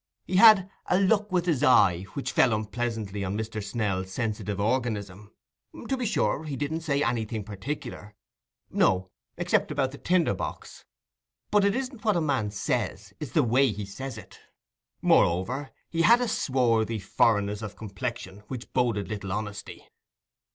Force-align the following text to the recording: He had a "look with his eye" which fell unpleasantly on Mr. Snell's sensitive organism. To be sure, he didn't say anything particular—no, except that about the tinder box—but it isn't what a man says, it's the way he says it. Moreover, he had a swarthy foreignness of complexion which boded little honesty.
He 0.25 0.37
had 0.37 0.67
a 0.87 0.99
"look 0.99 1.31
with 1.31 1.45
his 1.45 1.61
eye" 1.63 2.05
which 2.15 2.31
fell 2.31 2.53
unpleasantly 2.55 3.23
on 3.23 3.37
Mr. 3.37 3.63
Snell's 3.63 4.11
sensitive 4.11 4.59
organism. 4.59 5.31
To 5.89 5.95
be 5.95 6.07
sure, 6.07 6.45
he 6.45 6.55
didn't 6.55 6.81
say 6.81 7.03
anything 7.03 7.43
particular—no, 7.43 9.11
except 9.37 9.67
that 9.67 9.73
about 9.73 9.91
the 9.91 9.99
tinder 9.99 10.33
box—but 10.33 11.63
it 11.63 11.75
isn't 11.75 12.03
what 12.03 12.17
a 12.17 12.21
man 12.21 12.49
says, 12.49 13.13
it's 13.19 13.33
the 13.33 13.43
way 13.43 13.71
he 13.71 13.85
says 13.85 14.17
it. 14.17 14.39
Moreover, 15.03 15.69
he 15.91 16.01
had 16.01 16.19
a 16.19 16.27
swarthy 16.27 16.97
foreignness 16.97 17.61
of 17.61 17.75
complexion 17.75 18.39
which 18.47 18.73
boded 18.73 19.07
little 19.07 19.31
honesty. 19.31 19.85